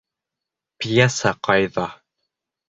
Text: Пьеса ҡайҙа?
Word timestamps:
Пьеса 0.83 1.33
ҡайҙа? 1.49 1.85